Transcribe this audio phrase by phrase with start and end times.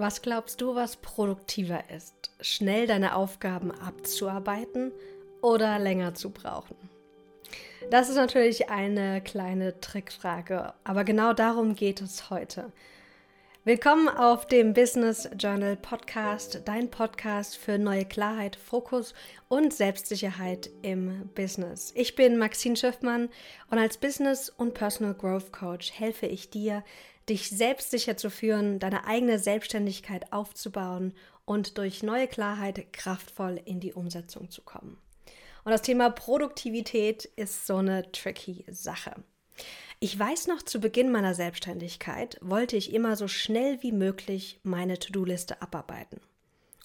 [0.00, 2.30] Was glaubst du, was produktiver ist?
[2.40, 4.92] Schnell deine Aufgaben abzuarbeiten
[5.42, 6.74] oder länger zu brauchen?
[7.90, 12.72] Das ist natürlich eine kleine Trickfrage, aber genau darum geht es heute.
[13.64, 19.12] Willkommen auf dem Business Journal Podcast, dein Podcast für neue Klarheit, Fokus
[19.48, 21.92] und Selbstsicherheit im Business.
[21.94, 23.28] Ich bin Maxine Schiffmann
[23.70, 26.82] und als Business- und Personal Growth Coach helfe ich dir,
[27.28, 33.92] dich selbstsicher zu führen, deine eigene Selbstständigkeit aufzubauen und durch neue Klarheit kraftvoll in die
[33.92, 34.98] Umsetzung zu kommen.
[35.64, 39.14] Und das Thema Produktivität ist so eine tricky Sache.
[39.98, 44.98] Ich weiß noch, zu Beginn meiner Selbstständigkeit wollte ich immer so schnell wie möglich meine
[44.98, 46.20] To-Do-Liste abarbeiten.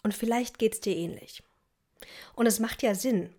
[0.04, 1.42] Und vielleicht geht es dir ähnlich.
[2.36, 3.30] Und es macht ja Sinn.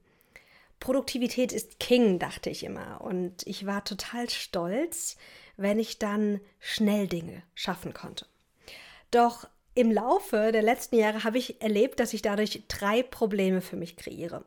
[0.80, 3.00] Produktivität ist King, dachte ich immer.
[3.00, 5.16] Und ich war total stolz,
[5.56, 8.26] wenn ich dann schnell Dinge schaffen konnte.
[9.10, 13.76] Doch im Laufe der letzten Jahre habe ich erlebt, dass ich dadurch drei Probleme für
[13.76, 14.44] mich kreiere.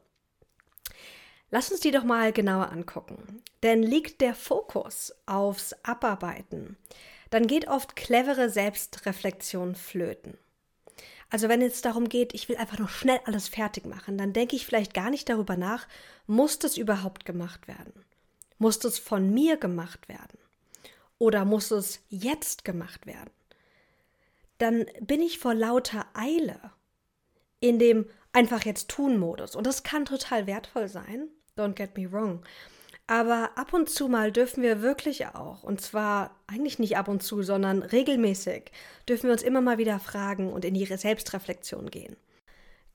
[1.51, 3.41] Lass uns die doch mal genauer angucken.
[3.63, 6.77] Denn liegt der Fokus aufs Abarbeiten,
[7.29, 10.37] dann geht oft clevere Selbstreflexion flöten.
[11.29, 14.55] Also wenn es darum geht, ich will einfach nur schnell alles fertig machen, dann denke
[14.55, 15.87] ich vielleicht gar nicht darüber nach,
[16.25, 18.05] muss das überhaupt gemacht werden?
[18.57, 20.39] Muss das von mir gemacht werden?
[21.17, 23.31] Oder muss es jetzt gemacht werden?
[24.57, 26.59] Dann bin ich vor lauter Eile
[27.59, 29.55] in dem einfach jetzt tun Modus.
[29.55, 31.27] Und das kann total wertvoll sein.
[31.57, 32.43] Don't get me wrong.
[33.09, 37.23] Aber ab und zu mal dürfen wir wirklich auch, und zwar eigentlich nicht ab und
[37.23, 38.71] zu, sondern regelmäßig,
[39.07, 42.17] dürfen wir uns immer mal wieder fragen und in die Selbstreflexion gehen.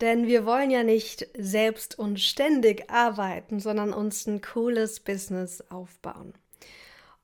[0.00, 6.34] Denn wir wollen ja nicht selbst und ständig arbeiten, sondern uns ein cooles Business aufbauen.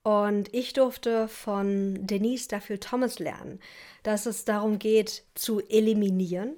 [0.03, 3.61] Und ich durfte von Denise Duffield Thomas lernen,
[4.03, 6.57] dass es darum geht, zu eliminieren,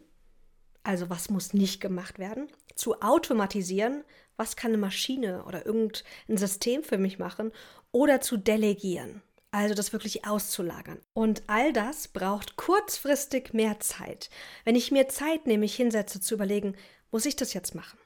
[0.82, 4.02] also was muss nicht gemacht werden, zu automatisieren,
[4.36, 7.52] was kann eine Maschine oder irgendein System für mich machen,
[7.92, 10.98] oder zu delegieren, also das wirklich auszulagern.
[11.12, 14.30] Und all das braucht kurzfristig mehr Zeit.
[14.64, 16.74] Wenn ich mir Zeit nehme, mich hinsetze zu überlegen,
[17.10, 17.98] muss ich das jetzt machen?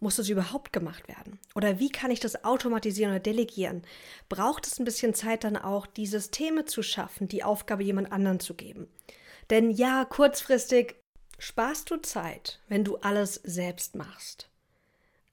[0.00, 1.40] Muss das überhaupt gemacht werden?
[1.56, 3.82] Oder wie kann ich das automatisieren oder delegieren?
[4.28, 8.38] Braucht es ein bisschen Zeit dann auch, die Systeme zu schaffen, die Aufgabe jemand anderen
[8.38, 8.88] zu geben?
[9.50, 10.94] Denn ja, kurzfristig
[11.38, 14.50] sparst du Zeit, wenn du alles selbst machst.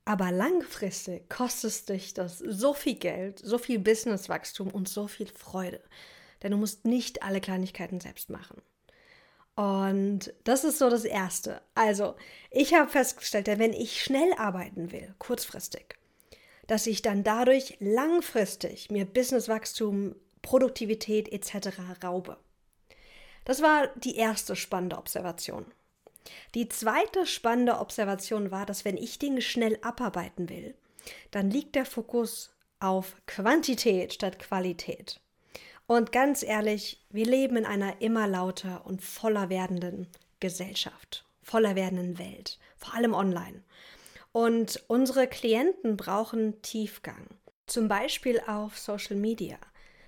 [0.05, 5.81] Aber langfristig kostet dich das so viel Geld, so viel Businesswachstum und so viel Freude.
[6.43, 8.61] Denn du musst nicht alle Kleinigkeiten selbst machen.
[9.55, 11.61] Und das ist so das Erste.
[11.73, 12.15] Also,
[12.51, 15.95] ich habe festgestellt, wenn ich schnell arbeiten will, kurzfristig,
[16.67, 21.79] dass ich dann dadurch langfristig mir Businesswachstum, Produktivität etc.
[22.03, 22.37] raube.
[23.45, 25.65] Das war die erste spannende Observation.
[26.53, 30.75] Die zweite spannende Observation war, dass wenn ich Dinge schnell abarbeiten will,
[31.31, 35.19] dann liegt der Fokus auf Quantität statt Qualität.
[35.87, 40.07] Und ganz ehrlich, wir leben in einer immer lauter und voller werdenden
[40.39, 43.61] Gesellschaft, voller werdenden Welt, vor allem online.
[44.31, 47.27] Und unsere Klienten brauchen Tiefgang,
[47.67, 49.57] zum Beispiel auf Social Media.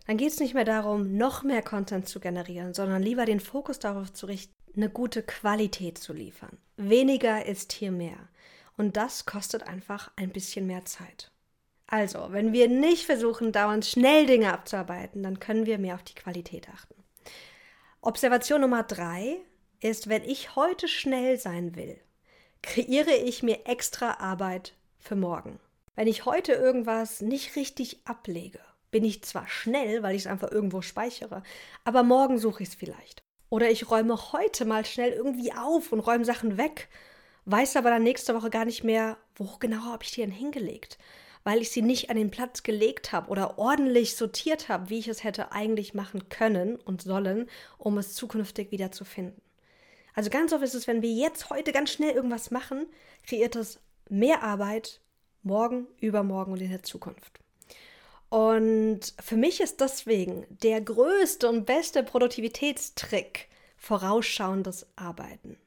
[0.08, 3.78] Dann geht es nicht mehr darum, noch mehr Content zu generieren, sondern lieber den Fokus
[3.78, 6.58] darauf zu richten, eine gute Qualität zu liefern.
[6.78, 8.30] Weniger ist hier mehr.
[8.78, 11.32] Und das kostet einfach ein bisschen mehr Zeit.
[11.88, 16.16] Also, wenn wir nicht versuchen, dauernd schnell Dinge abzuarbeiten, dann können wir mehr auf die
[16.16, 16.96] Qualität achten.
[18.02, 19.38] Observation Nummer drei
[19.80, 22.00] ist, wenn ich heute schnell sein will,
[22.62, 25.60] kreiere ich mir extra Arbeit für morgen.
[25.96, 28.60] Wenn ich heute irgendwas nicht richtig ablege,
[28.92, 31.42] bin ich zwar schnell, weil ich es einfach irgendwo speichere,
[31.84, 33.24] aber morgen suche ich es vielleicht.
[33.50, 36.90] Oder ich räume heute mal schnell irgendwie auf und räume Sachen weg,
[37.46, 40.98] weiß aber dann nächste Woche gar nicht mehr, wo genau habe ich die denn hingelegt
[41.48, 45.08] weil ich sie nicht an den Platz gelegt habe oder ordentlich sortiert habe, wie ich
[45.08, 49.42] es hätte eigentlich machen können und sollen, um es zukünftig wieder zu finden.
[50.14, 52.86] Also ganz oft ist es, wenn wir jetzt heute ganz schnell irgendwas machen,
[53.26, 53.80] kreiert es
[54.10, 55.00] mehr Arbeit
[55.42, 57.40] morgen, übermorgen und in der Zukunft.
[58.30, 63.48] Und für mich ist deswegen der größte und beste Produktivitätstrick
[63.78, 65.58] vorausschauendes Arbeiten.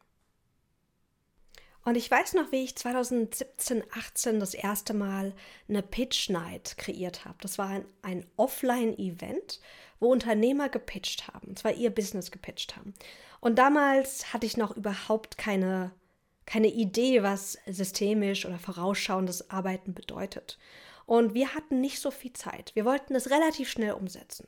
[1.85, 5.33] Und ich weiß noch, wie ich 2017, 18 das erste Mal
[5.69, 7.39] eine Pitch Night kreiert habe.
[7.41, 9.61] Das war ein, ein Offline-Event,
[9.99, 12.93] wo Unternehmer gepitcht haben, zwar ihr Business gepitcht haben.
[13.41, 15.93] Und damals hatte ich noch überhaupt keine,
[16.45, 20.59] keine Idee, was systemisch oder vorausschauendes Arbeiten bedeutet.
[21.11, 22.71] Und wir hatten nicht so viel Zeit.
[22.77, 24.47] Wir wollten es relativ schnell umsetzen.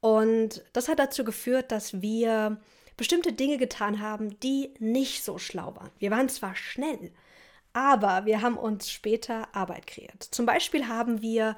[0.00, 2.60] Und das hat dazu geführt, dass wir
[2.96, 5.92] bestimmte Dinge getan haben, die nicht so schlau waren.
[6.00, 7.12] Wir waren zwar schnell,
[7.74, 10.20] aber wir haben uns später Arbeit kreiert.
[10.20, 11.56] Zum Beispiel haben wir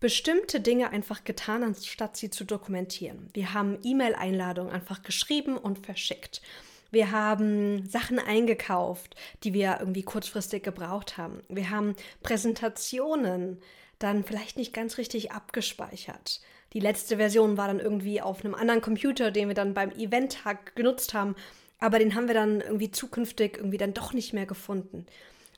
[0.00, 3.30] bestimmte Dinge einfach getan, anstatt sie zu dokumentieren.
[3.32, 6.42] Wir haben E-Mail-Einladungen einfach geschrieben und verschickt.
[6.90, 11.40] Wir haben Sachen eingekauft, die wir irgendwie kurzfristig gebraucht haben.
[11.48, 13.60] Wir haben Präsentationen
[13.98, 16.40] dann vielleicht nicht ganz richtig abgespeichert.
[16.72, 20.76] Die letzte Version war dann irgendwie auf einem anderen Computer, den wir dann beim Eventtag
[20.76, 21.34] genutzt haben,
[21.78, 25.06] aber den haben wir dann irgendwie zukünftig irgendwie dann doch nicht mehr gefunden.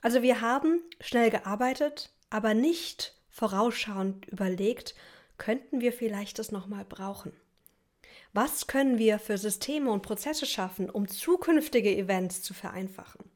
[0.01, 4.95] Also wir haben schnell gearbeitet, aber nicht vorausschauend überlegt,
[5.39, 7.33] könnten wir vielleicht das nochmal brauchen.
[8.41, 13.33] Was können wir für Systeme und Prozesse schaffen, um zukünftige Events zu vereinfachen?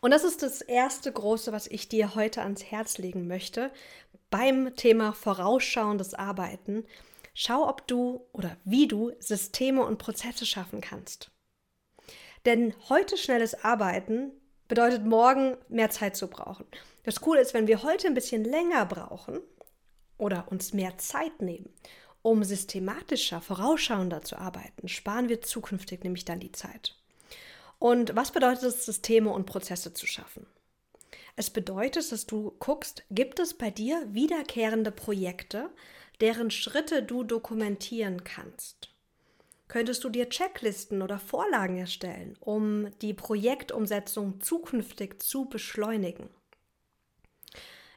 [0.00, 3.72] Und das ist das erste große, was ich dir heute ans Herz legen möchte
[4.30, 6.84] beim Thema vorausschauendes Arbeiten.
[7.34, 11.32] Schau, ob du oder wie du Systeme und Prozesse schaffen kannst.
[12.44, 14.30] Denn heute schnelles Arbeiten
[14.68, 16.66] bedeutet morgen mehr Zeit zu brauchen.
[17.02, 19.40] Das Coole ist, wenn wir heute ein bisschen länger brauchen
[20.16, 21.74] oder uns mehr Zeit nehmen,
[22.22, 26.96] um systematischer, vorausschauender zu arbeiten, sparen wir zukünftig nämlich dann die Zeit.
[27.78, 30.46] Und was bedeutet es, Systeme und Prozesse zu schaffen?
[31.36, 35.70] Es bedeutet, dass du guckst, gibt es bei dir wiederkehrende Projekte,
[36.20, 38.90] deren Schritte du dokumentieren kannst?
[39.68, 46.30] Könntest du dir Checklisten oder Vorlagen erstellen, um die Projektumsetzung zukünftig zu beschleunigen?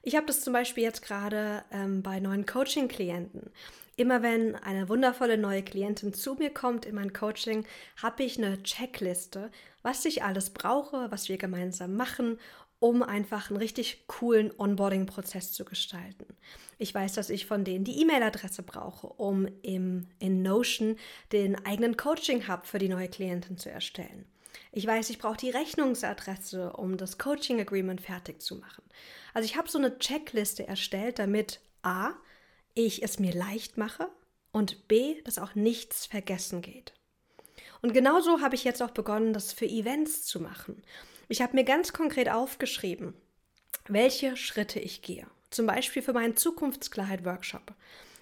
[0.02, 3.52] Ich habe das zum Beispiel jetzt gerade ähm, bei neuen Coaching-Klienten.
[4.00, 7.66] Immer wenn eine wundervolle neue Klientin zu mir kommt in mein Coaching,
[8.02, 9.52] habe ich eine Checkliste,
[9.82, 12.40] was ich alles brauche, was wir gemeinsam machen,
[12.80, 16.26] um einfach einen richtig coolen Onboarding-Prozess zu gestalten.
[16.78, 20.96] Ich weiß, dass ich von denen die E-Mail-Adresse brauche, um im, in Notion
[21.34, 24.26] den eigenen Coaching-Hub für die neue Klientin zu erstellen.
[24.72, 28.84] Ich weiß, ich brauche die Rechnungsadresse, um das Coaching Agreement fertig zu machen.
[29.34, 32.14] Also ich habe so eine Checkliste erstellt, damit A,
[32.74, 34.10] ich es mir leicht mache
[34.52, 36.94] und B, dass auch nichts vergessen geht.
[37.82, 40.84] Und genauso habe ich jetzt auch begonnen, das für Events zu machen.
[41.28, 43.14] Ich habe mir ganz konkret aufgeschrieben,
[43.88, 45.28] welche Schritte ich gehe.
[45.50, 47.74] Zum Beispiel für meinen Zukunftsklarheit-Workshop.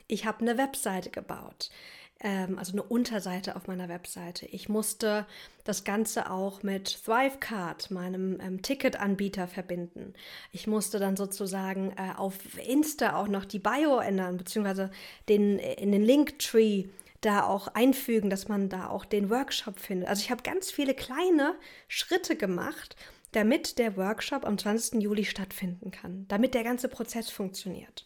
[0.07, 1.69] Ich habe eine Webseite gebaut
[2.19, 4.45] ähm, also eine Unterseite auf meiner Webseite.
[4.47, 5.25] Ich musste
[5.63, 10.13] das Ganze auch mit Thrivecard, meinem ähm, Ticketanbieter, verbinden.
[10.51, 12.35] Ich musste dann sozusagen äh, auf
[12.67, 14.91] Insta auch noch die Bio ändern, beziehungsweise
[15.29, 16.85] den, in den Linktree
[17.21, 20.09] da auch einfügen, dass man da auch den Workshop findet.
[20.09, 21.55] Also ich habe ganz viele kleine
[21.87, 22.95] Schritte gemacht,
[23.31, 25.01] damit der Workshop am 20.
[25.01, 28.05] Juli stattfinden kann, damit der ganze Prozess funktioniert.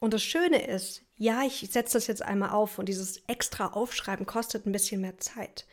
[0.00, 4.24] Und das Schöne ist, ja, ich setze das jetzt einmal auf und dieses extra Aufschreiben
[4.24, 5.66] kostet ein bisschen mehr Zeit.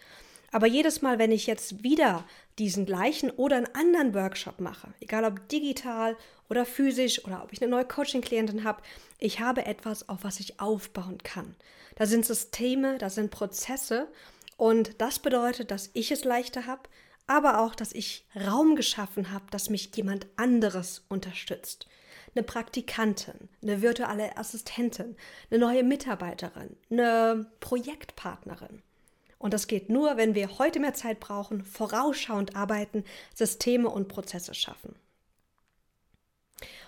[0.52, 2.26] Aber jedes Mal, wenn ich jetzt wieder
[2.60, 6.18] diesen gleichen oder einen anderen Workshop mache, egal ob digital
[6.50, 8.82] oder physisch oder ob ich eine neue Coaching-Klientin habe,
[9.18, 11.56] ich habe etwas, auf was ich aufbauen kann.
[11.96, 14.10] Da sind Systeme, da sind Prozesse
[14.58, 16.90] und das bedeutet, dass ich es leichter habe,
[17.28, 21.88] aber auch, dass ich Raum geschaffen habe, dass mich jemand anderes unterstützt
[22.38, 25.16] eine Praktikantin, eine virtuelle Assistentin,
[25.50, 28.84] eine neue Mitarbeiterin, eine Projektpartnerin.
[29.40, 33.04] Und das geht nur, wenn wir heute mehr Zeit brauchen, vorausschauend arbeiten,
[33.36, 34.96] Systeme und Prozesse schaffen.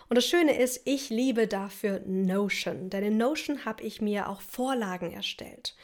[0.07, 4.41] Und das Schöne ist, ich liebe dafür Notion, denn in Notion habe ich mir auch
[4.41, 5.75] Vorlagen erstellt.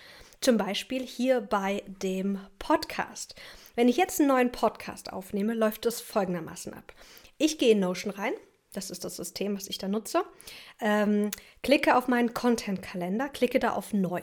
[0.41, 3.35] Zum Beispiel hier bei dem Podcast.
[3.75, 6.93] Wenn ich jetzt einen neuen Podcast aufnehme, läuft es folgendermaßen ab.
[7.37, 8.33] Ich gehe in Notion rein,
[8.77, 10.23] das ist das System, was ich da nutze.
[10.79, 11.31] Ähm,
[11.63, 14.21] klicke auf meinen Content-Kalender, klicke da auf Neu.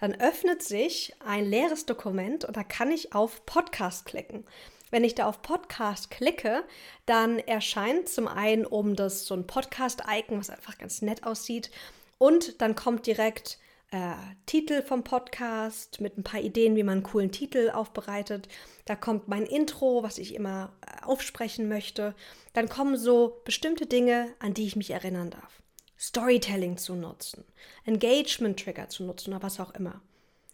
[0.00, 4.44] Dann öffnet sich ein leeres Dokument und da kann ich auf Podcast klicken.
[4.90, 6.64] Wenn ich da auf Podcast klicke,
[7.04, 11.70] dann erscheint zum einen oben das so ein Podcast-Icon, was einfach ganz nett aussieht.
[12.16, 13.58] Und dann kommt direkt
[13.90, 14.14] äh,
[14.46, 18.48] Titel vom Podcast mit ein paar Ideen, wie man einen coolen Titel aufbereitet.
[18.84, 22.14] Da kommt mein Intro, was ich immer äh, aufsprechen möchte.
[22.52, 25.62] Dann kommen so bestimmte Dinge, an die ich mich erinnern darf.
[25.98, 27.44] Storytelling zu nutzen,
[27.84, 30.00] Engagement-Trigger zu nutzen oder was auch immer.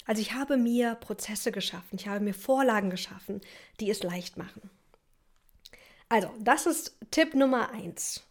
[0.06, 3.40] Also ich habe mir Prozesse geschaffen, ich habe mir Vorlagen geschaffen,
[3.80, 4.70] die es leicht machen.
[6.08, 8.22] Also, das ist Tipp Nummer eins: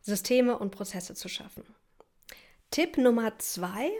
[0.00, 1.64] Systeme und Prozesse zu schaffen.
[2.72, 3.90] Tipp Nummer zwei,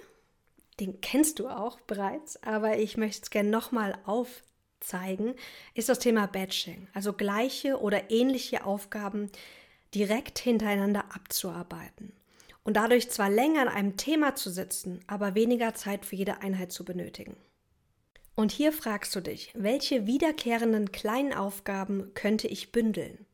[0.80, 5.34] den kennst du auch bereits, aber ich möchte es gerne nochmal aufzeigen,
[5.74, 6.88] ist das Thema Batching.
[6.94, 9.30] Also gleiche oder ähnliche Aufgaben
[9.94, 12.14] direkt hintereinander abzuarbeiten.
[12.64, 16.72] Und dadurch zwar länger an einem Thema zu sitzen, aber weniger Zeit für jede Einheit
[16.72, 17.36] zu benötigen.
[18.36, 23.26] Und hier fragst du dich, welche wiederkehrenden kleinen Aufgaben könnte ich bündeln?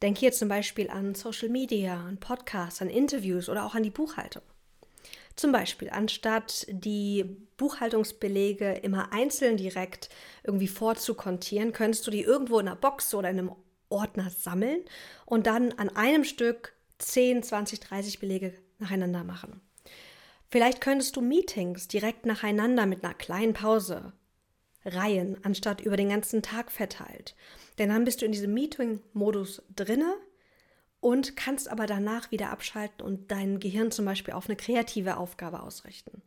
[0.00, 3.90] Denk hier zum Beispiel an Social Media, an Podcasts, an Interviews oder auch an die
[3.90, 4.42] Buchhaltung.
[5.36, 7.24] Zum Beispiel, anstatt die
[7.56, 10.08] Buchhaltungsbelege immer einzeln direkt
[10.44, 13.52] irgendwie vorzukontieren, könntest du die irgendwo in einer Box oder in einem
[13.88, 14.80] Ordner sammeln
[15.26, 19.60] und dann an einem Stück 10, 20, 30 Belege nacheinander machen.
[20.50, 24.12] Vielleicht könntest du Meetings direkt nacheinander mit einer kleinen Pause
[24.84, 27.34] reihen, anstatt über den ganzen Tag verteilt.
[27.78, 30.14] Denn dann bist du in diesem Meeting-Modus drinne
[31.02, 35.62] und kannst aber danach wieder abschalten und dein Gehirn zum Beispiel auf eine kreative Aufgabe
[35.62, 36.22] ausrichten.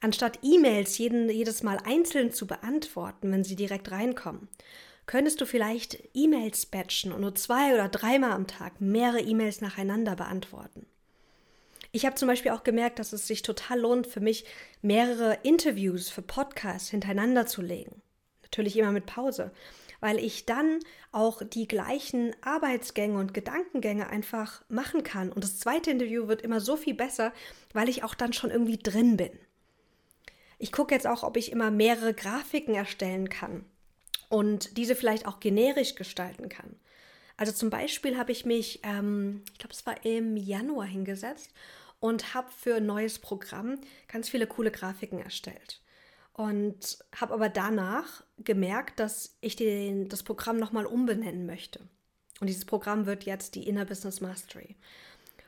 [0.00, 4.48] Anstatt E-Mails jedes Mal einzeln zu beantworten, wenn sie direkt reinkommen,
[5.06, 10.16] könntest du vielleicht E-Mails batchen und nur zwei oder dreimal am Tag mehrere E-Mails nacheinander
[10.16, 10.86] beantworten.
[11.92, 14.46] Ich habe zum Beispiel auch gemerkt, dass es sich total lohnt, für mich
[14.80, 18.00] mehrere Interviews für Podcasts hintereinander zu legen.
[18.54, 19.50] Natürlich immer mit Pause
[20.04, 20.80] weil ich dann
[21.12, 25.32] auch die gleichen Arbeitsgänge und Gedankengänge einfach machen kann.
[25.32, 27.32] Und das zweite Interview wird immer so viel besser,
[27.72, 29.30] weil ich auch dann schon irgendwie drin bin.
[30.58, 33.64] Ich gucke jetzt auch, ob ich immer mehrere Grafiken erstellen kann
[34.28, 36.76] und diese vielleicht auch generisch gestalten kann.
[37.38, 41.50] Also zum Beispiel habe ich mich, ähm, ich glaube, es war im Januar hingesetzt
[41.98, 45.80] und habe für ein neues Programm ganz viele coole Grafiken erstellt
[46.34, 51.80] und habe aber danach gemerkt, dass ich den, das Programm nochmal umbenennen möchte.
[52.40, 54.76] Und dieses Programm wird jetzt die Inner Business Mastery.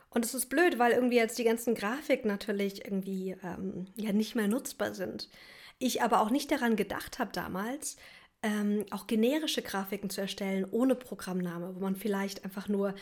[0.09, 4.35] Und es ist blöd, weil irgendwie jetzt die ganzen Grafiken natürlich irgendwie ähm, ja nicht
[4.35, 5.29] mehr nutzbar sind.
[5.77, 7.97] Ich aber auch nicht daran gedacht habe damals,
[8.41, 12.95] ähm, auch generische Grafiken zu erstellen ohne Programmname, wo man vielleicht einfach nur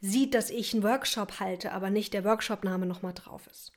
[0.00, 3.72] sieht, dass ich einen Workshop halte, aber nicht der Workshop-Name nochmal drauf ist.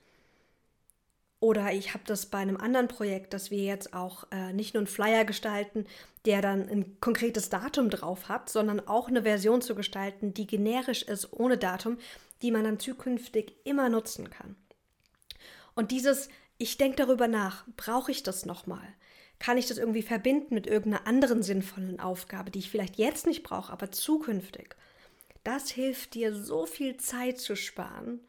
[1.42, 4.82] Oder ich habe das bei einem anderen Projekt, dass wir jetzt auch äh, nicht nur
[4.82, 5.86] einen Flyer gestalten,
[6.26, 11.04] der dann ein konkretes Datum drauf hat, sondern auch eine Version zu gestalten, die generisch
[11.04, 11.98] ist, ohne Datum,
[12.42, 14.58] die man dann zukünftig immer nutzen kann.
[15.76, 16.28] Und dieses,
[16.58, 18.88] ich denke darüber nach, brauche ich das nochmal?
[19.40, 23.44] Kann ich das irgendwie verbinden mit irgendeiner anderen sinnvollen Aufgabe, die ich vielleicht jetzt nicht
[23.44, 24.76] brauche, aber zukünftig?
[25.46, 28.20] Das hilft dir, so viel Zeit zu sparen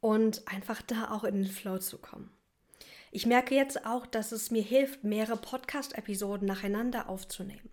[0.00, 2.30] und einfach da auch in den Flow zu kommen.
[3.14, 7.70] Ich merke jetzt auch, dass es mir hilft, mehrere Podcast-Episoden nacheinander aufzunehmen.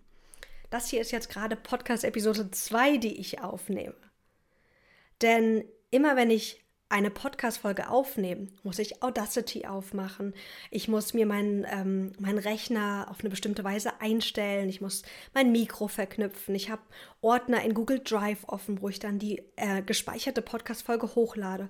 [0.70, 3.96] Das hier ist jetzt gerade Podcast-Episode 2, die ich aufnehme.
[5.20, 10.32] Denn immer wenn ich eine Podcast-Folge aufnehme, muss ich Audacity aufmachen.
[10.70, 14.68] Ich muss mir meinen, ähm, meinen Rechner auf eine bestimmte Weise einstellen.
[14.68, 15.02] Ich muss
[15.34, 16.54] mein Mikro verknüpfen.
[16.54, 16.82] Ich habe
[17.20, 21.68] Ordner in Google Drive offen, wo ich dann die äh, gespeicherte Podcast-Folge hochlade.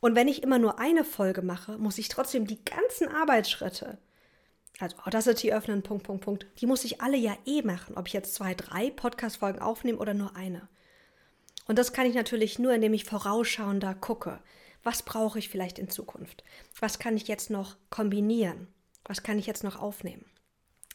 [0.00, 3.98] Und wenn ich immer nur eine Folge mache, muss ich trotzdem die ganzen Arbeitsschritte,
[4.78, 8.14] also Audacity öffnen, Punkt, Punkt, Punkt, die muss ich alle ja eh machen, ob ich
[8.14, 10.68] jetzt zwei, drei Podcast-Folgen aufnehme oder nur eine.
[11.66, 14.40] Und das kann ich natürlich nur, indem ich vorausschauender gucke.
[14.82, 16.42] Was brauche ich vielleicht in Zukunft?
[16.80, 18.68] Was kann ich jetzt noch kombinieren?
[19.04, 20.24] Was kann ich jetzt noch aufnehmen?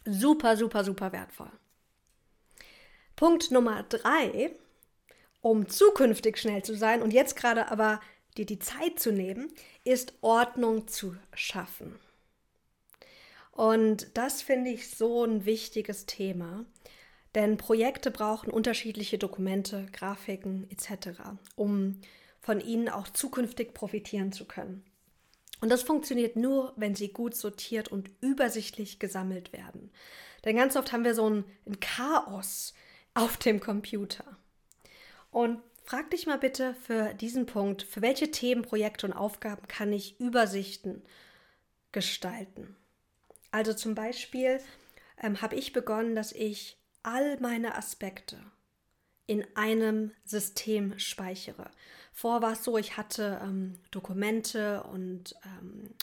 [0.06, 1.52] Super, super, super wertvoll.
[3.16, 4.52] Punkt Nummer drei,
[5.42, 8.02] um zukünftig schnell zu sein und jetzt gerade aber
[8.38, 9.52] dir die Zeit zu nehmen,
[9.84, 11.96] ist Ordnung zu schaffen.
[13.52, 16.66] Und das finde ich so ein wichtiges Thema,
[17.36, 21.20] denn Projekte brauchen unterschiedliche Dokumente, Grafiken etc.,
[21.56, 22.02] um
[22.42, 24.84] von ihnen auch zukünftig profitieren zu können.
[25.62, 29.90] Und das funktioniert nur, wenn sie gut sortiert und übersichtlich gesammelt werden.
[30.44, 32.74] Denn ganz oft haben wir so ein, ein Chaos
[33.14, 34.38] auf dem Computer.
[35.32, 39.94] Und Frag dich mal bitte für diesen Punkt, für welche Themen, Projekte und Aufgaben kann
[39.94, 41.04] ich Übersichten
[41.92, 42.76] gestalten?
[43.52, 44.60] Also zum Beispiel
[45.22, 48.40] ähm, habe ich begonnen, dass ich all meine Aspekte
[49.28, 51.70] in einem System speichere.
[52.12, 55.94] Vor war es so, ich hatte ähm, Dokumente und ähm,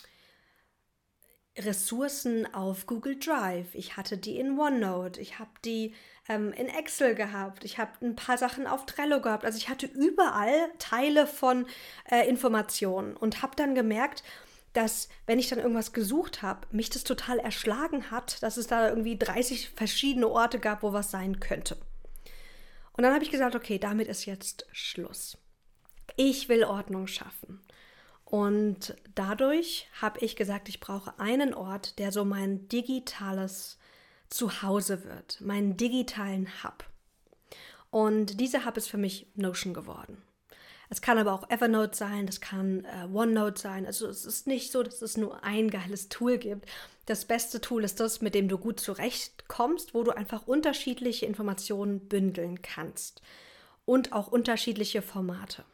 [1.59, 3.75] Ressourcen auf Google Drive.
[3.75, 5.21] Ich hatte die in OneNote.
[5.21, 5.95] Ich habe die
[6.29, 7.65] ähm, in Excel gehabt.
[7.65, 9.45] Ich habe ein paar Sachen auf Trello gehabt.
[9.45, 11.67] Also ich hatte überall Teile von
[12.11, 14.23] äh, Informationen und habe dann gemerkt,
[14.73, 18.89] dass wenn ich dann irgendwas gesucht habe, mich das total erschlagen hat, dass es da
[18.89, 21.77] irgendwie 30 verschiedene Orte gab, wo was sein könnte.
[22.95, 25.37] Und dann habe ich gesagt, okay, damit ist jetzt Schluss.
[26.17, 27.61] Ich will Ordnung schaffen.
[28.33, 33.77] Und dadurch habe ich gesagt, ich brauche einen Ort, der so mein digitales
[34.31, 36.83] Zuhause wird, meinen digitalen Hub.
[37.91, 40.17] Und dieser Hub ist für mich Notion geworden.
[40.89, 43.85] Es kann aber auch Evernote sein, das kann äh, OneNote sein.
[43.85, 46.65] Also es ist nicht so, dass es nur ein geiles Tool gibt.
[47.05, 52.09] Das beste Tool ist das, mit dem du gut zurechtkommst, wo du einfach unterschiedliche Informationen
[52.09, 53.21] bündeln kannst
[53.85, 55.67] und auch unterschiedliche Formate.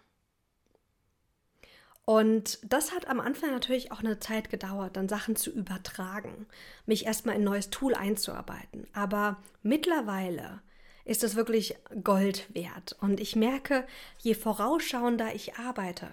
[2.08, 6.46] Und das hat am Anfang natürlich auch eine Zeit gedauert, dann Sachen zu übertragen,
[6.86, 8.86] mich erstmal in ein neues Tool einzuarbeiten.
[8.94, 10.62] Aber mittlerweile
[11.04, 12.96] ist es wirklich Gold wert.
[13.02, 13.86] Und ich merke,
[14.20, 16.08] je vorausschauender ich arbeite,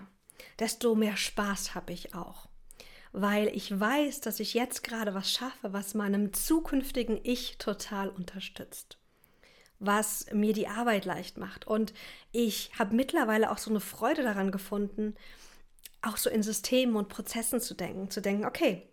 [0.60, 2.50] desto mehr Spaß habe ich auch.
[3.14, 8.98] Weil ich weiß, dass ich jetzt gerade was schaffe, was meinem zukünftigen Ich total unterstützt.
[9.80, 11.66] Was mir die Arbeit leicht macht.
[11.66, 11.94] Und
[12.34, 15.16] ich habe mittlerweile auch so eine Freude daran gefunden,
[16.06, 18.10] auch so in Systemen und Prozessen zu denken.
[18.10, 18.84] Zu denken, okay,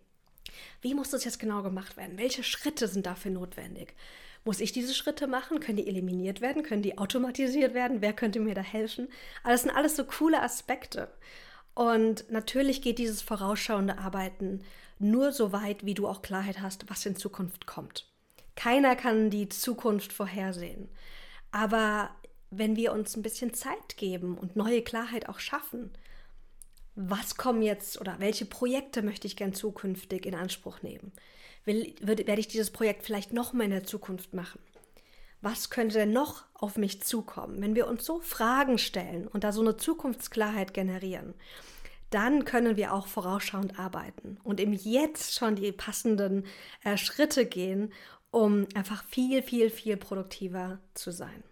[0.81, 2.17] wie muss das jetzt genau gemacht werden?
[2.17, 3.93] Welche Schritte sind dafür notwendig?
[4.45, 5.59] Muss ich diese Schritte machen?
[5.59, 6.63] Können die eliminiert werden?
[6.63, 8.01] Können die automatisiert werden?
[8.01, 9.07] Wer könnte mir da helfen?
[9.43, 11.09] Aber das sind alles so coole Aspekte.
[11.73, 14.61] Und natürlich geht dieses vorausschauende Arbeiten
[14.99, 18.11] nur so weit, wie du auch Klarheit hast, was in Zukunft kommt.
[18.55, 20.89] Keiner kann die Zukunft vorhersehen.
[21.51, 22.11] Aber
[22.51, 25.91] wenn wir uns ein bisschen Zeit geben und neue Klarheit auch schaffen,
[26.95, 31.11] was kommen jetzt oder welche Projekte möchte ich gern zukünftig in Anspruch nehmen?
[31.65, 34.59] will, würde, werde ich dieses Projekt vielleicht noch mal in der Zukunft machen?
[35.41, 37.61] Was könnte denn noch auf mich zukommen?
[37.61, 41.33] Wenn wir uns so Fragen stellen und da so eine Zukunftsklarheit generieren,
[42.09, 46.45] dann können wir auch vorausschauend arbeiten und im Jetzt schon die passenden
[46.83, 47.91] äh, Schritte gehen,
[48.31, 51.43] um einfach viel, viel, viel produktiver zu sein.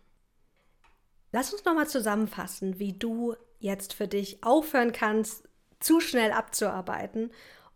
[1.31, 5.47] Lass uns nochmal zusammenfassen, wie du jetzt für dich aufhören kannst,
[5.79, 7.31] zu schnell abzuarbeiten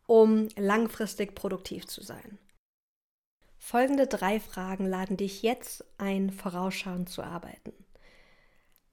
[0.07, 2.37] um langfristig produktiv zu sein.
[3.57, 7.73] Folgende drei Fragen laden dich jetzt ein, vorausschauend zu arbeiten.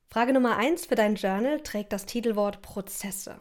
[0.09, 3.41] Frage Nummer eins für dein Journal trägt das Titelwort Prozesse.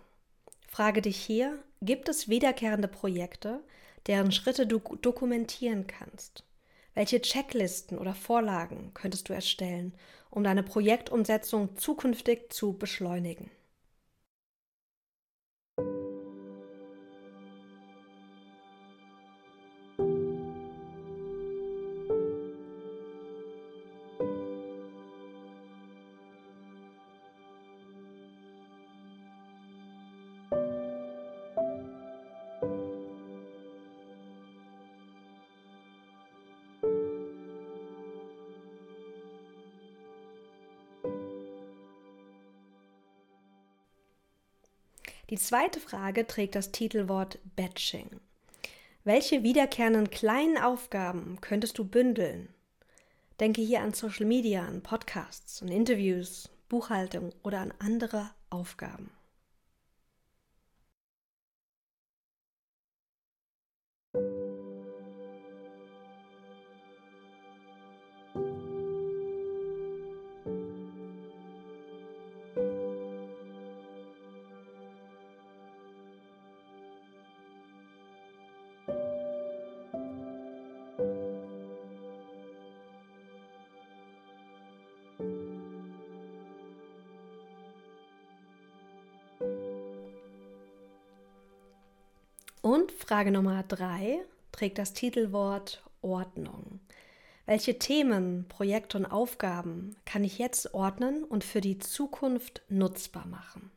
[0.67, 3.61] Frage dich hier, gibt es wiederkehrende Projekte,
[4.07, 6.45] deren Schritte du dokumentieren kannst?
[6.93, 9.93] Welche Checklisten oder Vorlagen könntest du erstellen,
[10.31, 13.51] um deine Projektumsetzung zukünftig zu beschleunigen?
[45.31, 48.19] Die zweite Frage trägt das Titelwort Batching.
[49.05, 52.49] Welche wiederkehrenden kleinen Aufgaben könntest du bündeln?
[53.39, 59.09] Denke hier an Social Media, an Podcasts, an Interviews, Buchhaltung oder an andere Aufgaben.
[92.71, 94.21] Und Frage Nummer drei
[94.53, 96.79] trägt das Titelwort Ordnung.
[97.45, 103.70] Welche Themen, Projekte und Aufgaben kann ich jetzt ordnen und für die Zukunft nutzbar machen?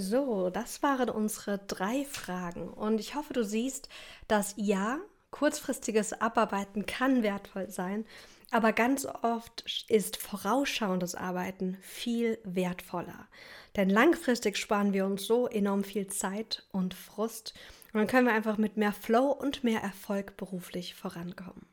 [0.00, 3.88] So, das waren unsere drei Fragen und ich hoffe, du siehst,
[4.28, 4.98] dass ja,
[5.30, 8.04] kurzfristiges Abarbeiten kann wertvoll sein,
[8.50, 13.28] aber ganz oft ist vorausschauendes Arbeiten viel wertvoller.
[13.76, 17.54] Denn langfristig sparen wir uns so enorm viel Zeit und Frust
[17.92, 21.66] und dann können wir einfach mit mehr Flow und mehr Erfolg beruflich vorankommen.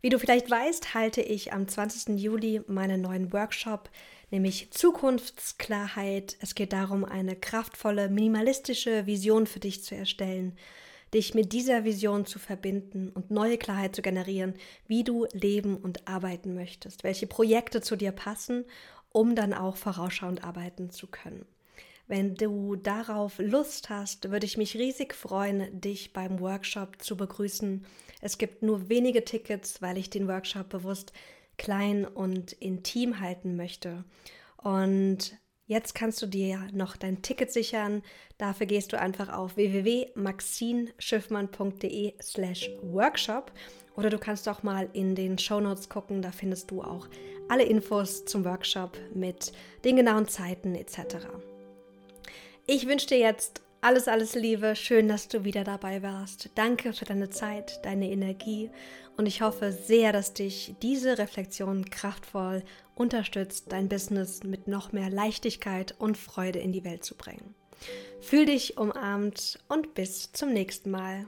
[0.00, 2.18] Wie du vielleicht weißt, halte ich am 20.
[2.20, 3.90] Juli meinen neuen Workshop
[4.30, 6.36] nämlich Zukunftsklarheit.
[6.40, 10.56] Es geht darum, eine kraftvolle, minimalistische Vision für dich zu erstellen,
[11.14, 14.54] dich mit dieser Vision zu verbinden und neue Klarheit zu generieren,
[14.86, 18.64] wie du leben und arbeiten möchtest, welche Projekte zu dir passen,
[19.12, 21.46] um dann auch vorausschauend arbeiten zu können.
[22.08, 27.84] Wenn du darauf Lust hast, würde ich mich riesig freuen, dich beim Workshop zu begrüßen.
[28.20, 31.12] Es gibt nur wenige Tickets, weil ich den Workshop bewusst
[31.58, 34.04] klein und intim halten möchte.
[34.56, 35.38] Und
[35.68, 38.04] Jetzt kannst du dir noch dein Ticket sichern.
[38.38, 43.50] Dafür gehst du einfach auf www.maxinschiffmann.de slash workshop
[43.96, 47.08] oder du kannst auch mal in den Shownotes gucken, da findest du auch
[47.48, 49.50] alle Infos zum Workshop mit
[49.84, 51.16] den genauen Zeiten etc.
[52.66, 54.74] Ich wünsche dir jetzt alles, alles Liebe.
[54.74, 56.50] Schön, dass du wieder dabei warst.
[56.56, 58.68] Danke für deine Zeit, deine Energie
[59.16, 62.64] und ich hoffe sehr, dass dich diese Reflexion kraftvoll
[62.96, 67.54] unterstützt, dein Business mit noch mehr Leichtigkeit und Freude in die Welt zu bringen.
[68.20, 71.26] Fühl dich umarmt und bis zum nächsten Mal.